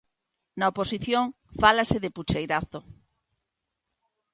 Na 0.59 0.65
oposición 0.71 1.25
fálase 1.61 1.97
de 2.03 2.13
pucheirazo. 2.15 2.79